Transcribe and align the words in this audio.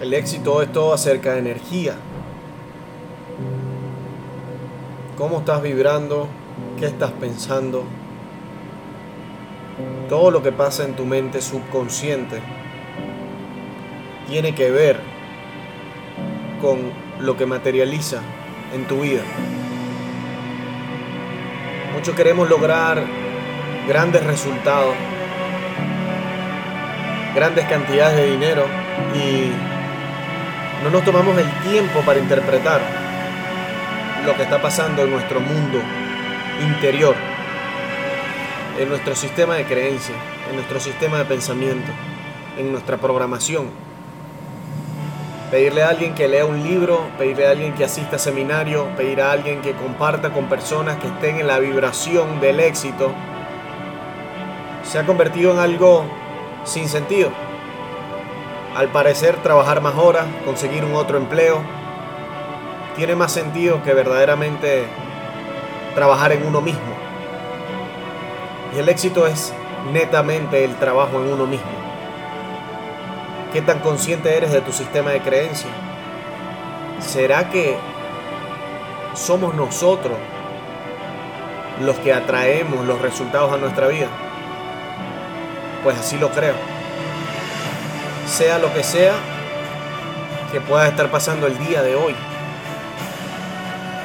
El 0.00 0.12
éxito 0.12 0.60
es 0.60 0.72
todo 0.72 0.92
acerca 0.92 1.34
de 1.34 1.38
energía. 1.38 1.94
¿Cómo 5.16 5.38
estás 5.38 5.62
vibrando? 5.62 6.26
¿Qué 6.78 6.86
estás 6.86 7.12
pensando? 7.12 7.84
Todo 10.08 10.32
lo 10.32 10.42
que 10.42 10.50
pasa 10.50 10.84
en 10.84 10.94
tu 10.96 11.04
mente 11.06 11.40
subconsciente 11.40 12.40
tiene 14.28 14.52
que 14.54 14.70
ver 14.72 14.98
con 16.60 16.78
lo 17.20 17.36
que 17.36 17.46
materializa 17.46 18.20
en 18.74 18.86
tu 18.88 19.02
vida. 19.02 19.22
Muchos 21.94 22.16
queremos 22.16 22.50
lograr 22.50 23.00
grandes 23.86 24.24
resultados, 24.24 24.94
grandes 27.36 27.64
cantidades 27.66 28.16
de 28.16 28.30
dinero 28.32 28.64
y 29.14 29.73
no 30.84 30.90
nos 30.90 31.02
tomamos 31.02 31.38
el 31.38 31.50
tiempo 31.62 32.00
para 32.02 32.18
interpretar 32.18 32.82
lo 34.26 34.36
que 34.36 34.42
está 34.42 34.60
pasando 34.60 35.02
en 35.02 35.10
nuestro 35.12 35.40
mundo 35.40 35.80
interior, 36.62 37.14
en 38.78 38.90
nuestro 38.90 39.16
sistema 39.16 39.54
de 39.54 39.64
creencias, 39.64 40.18
en 40.50 40.56
nuestro 40.56 40.78
sistema 40.80 41.16
de 41.16 41.24
pensamiento, 41.24 41.90
en 42.58 42.70
nuestra 42.70 42.98
programación. 42.98 43.70
Pedirle 45.50 45.84
a 45.84 45.88
alguien 45.88 46.14
que 46.14 46.28
lea 46.28 46.44
un 46.44 46.62
libro, 46.62 47.00
pedirle 47.16 47.46
a 47.46 47.52
alguien 47.52 47.72
que 47.72 47.84
asista 47.84 48.16
a 48.16 48.18
seminario, 48.18 48.86
pedir 48.94 49.22
a 49.22 49.32
alguien 49.32 49.62
que 49.62 49.72
comparta 49.72 50.34
con 50.34 50.50
personas 50.50 50.98
que 50.98 51.06
estén 51.06 51.40
en 51.40 51.46
la 51.46 51.60
vibración 51.60 52.40
del 52.40 52.60
éxito, 52.60 53.10
se 54.82 54.98
ha 54.98 55.06
convertido 55.06 55.52
en 55.52 55.60
algo 55.60 56.04
sin 56.64 56.90
sentido. 56.90 57.43
Al 58.74 58.88
parecer, 58.88 59.36
trabajar 59.36 59.80
más 59.80 59.94
horas, 59.94 60.26
conseguir 60.44 60.84
un 60.84 60.96
otro 60.96 61.16
empleo, 61.16 61.60
tiene 62.96 63.14
más 63.14 63.30
sentido 63.30 63.80
que 63.84 63.94
verdaderamente 63.94 64.86
trabajar 65.94 66.32
en 66.32 66.44
uno 66.44 66.60
mismo. 66.60 66.92
Y 68.74 68.80
el 68.80 68.88
éxito 68.88 69.28
es 69.28 69.54
netamente 69.92 70.64
el 70.64 70.74
trabajo 70.74 71.22
en 71.22 71.32
uno 71.32 71.46
mismo. 71.46 71.70
¿Qué 73.52 73.62
tan 73.62 73.78
consciente 73.78 74.36
eres 74.36 74.50
de 74.50 74.60
tu 74.60 74.72
sistema 74.72 75.10
de 75.10 75.20
creencias? 75.20 75.72
¿Será 76.98 77.50
que 77.50 77.76
somos 79.14 79.54
nosotros 79.54 80.18
los 81.80 81.94
que 81.98 82.12
atraemos 82.12 82.84
los 82.84 83.00
resultados 83.00 83.52
a 83.52 83.56
nuestra 83.56 83.86
vida? 83.86 84.08
Pues 85.84 85.96
así 85.96 86.18
lo 86.18 86.30
creo 86.30 86.73
sea 88.26 88.58
lo 88.58 88.72
que 88.72 88.82
sea 88.82 89.14
que 90.52 90.60
pueda 90.60 90.88
estar 90.88 91.10
pasando 91.10 91.46
el 91.46 91.58
día 91.58 91.82
de 91.82 91.94
hoy. 91.94 92.14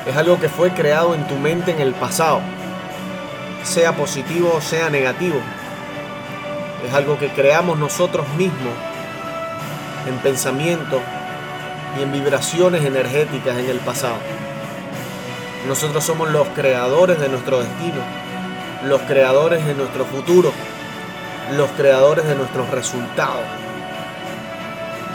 Es 0.05 0.17
algo 0.17 0.39
que 0.39 0.49
fue 0.49 0.71
creado 0.71 1.13
en 1.13 1.27
tu 1.27 1.35
mente 1.35 1.71
en 1.71 1.79
el 1.79 1.93
pasado, 1.93 2.41
sea 3.63 3.95
positivo 3.95 4.53
o 4.55 4.61
sea 4.61 4.89
negativo. 4.89 5.39
Es 6.87 6.93
algo 6.93 7.17
que 7.17 7.29
creamos 7.29 7.77
nosotros 7.77 8.27
mismos 8.29 8.73
en 10.07 10.17
pensamiento 10.17 11.01
y 11.97 12.03
en 12.03 12.11
vibraciones 12.11 12.83
energéticas 12.83 13.57
en 13.57 13.69
el 13.69 13.79
pasado. 13.79 14.17
Nosotros 15.67 16.03
somos 16.03 16.29
los 16.29 16.47
creadores 16.49 17.19
de 17.19 17.29
nuestro 17.29 17.59
destino, 17.59 18.01
los 18.85 19.01
creadores 19.01 19.65
de 19.65 19.75
nuestro 19.75 20.05
futuro, 20.05 20.51
los 21.55 21.69
creadores 21.71 22.25
de 22.25 22.35
nuestros 22.35 22.69
resultados 22.71 23.43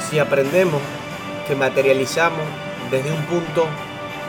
si 0.08 0.18
aprendemos 0.18 0.80
que 1.46 1.54
materializamos 1.54 2.44
desde 2.90 3.10
un 3.10 3.22
punto 3.24 3.66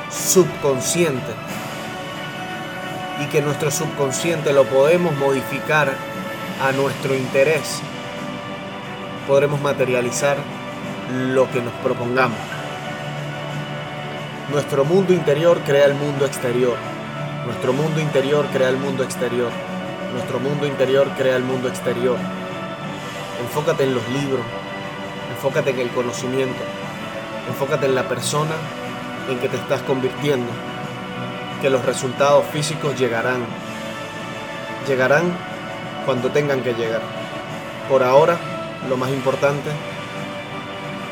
subconsciente 0.10 1.34
y 3.22 3.26
que 3.28 3.42
nuestro 3.42 3.72
subconsciente 3.72 4.54
lo 4.54 4.66
podemos 4.66 5.16
modificar 5.16 5.94
a 6.62 6.72
nuestro 6.72 7.16
interés, 7.16 7.82
podremos 9.28 9.62
materializar 9.62 10.38
lo 11.12 11.50
que 11.52 11.62
nos 11.62 11.74
propongamos. 11.84 12.38
Nuestro 14.52 14.86
mundo 14.86 15.14
interior 15.14 15.60
crea 15.66 15.86
el 15.86 15.96
mundo 15.96 16.26
exterior. 16.26 16.78
Nuestro 17.46 17.74
mundo 17.74 18.00
interior 18.00 18.46
crea 18.54 18.70
el 18.70 18.78
mundo 18.78 19.04
exterior. 19.04 19.52
Nuestro 20.14 20.40
mundo 20.40 20.66
interior 20.66 21.10
crea 21.18 21.36
el 21.36 21.44
mundo 21.44 21.68
exterior. 21.68 22.18
Enfócate 23.42 23.84
en 23.84 23.96
los 23.96 24.08
libros, 24.10 24.46
Enfócate 25.32 25.72
en 25.72 25.80
el 25.80 25.90
conocimiento. 25.90 26.64
Enfócate 27.48 27.86
en 27.86 27.96
la 27.96 28.08
persona 28.08 28.56
en 29.30 29.40
que 29.40 29.50
te 29.50 29.58
estás 29.58 29.82
convirtiendo. 29.82 30.52
Que 31.62 31.70
los 31.70 31.86
resultados 31.86 32.46
físicos 32.48 32.98
llegarán. 33.00 33.46
Llegarán 34.88 35.36
cuando 36.06 36.30
tengan 36.30 36.62
que 36.62 36.74
llegar. 36.74 37.02
Por 37.90 38.04
ahora, 38.04 38.38
lo 38.88 38.98
más 38.98 39.10
importante 39.10 39.72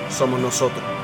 somos 0.10 0.40
nosotros. 0.40 1.03